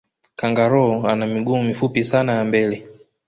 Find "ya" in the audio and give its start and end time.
2.33-2.45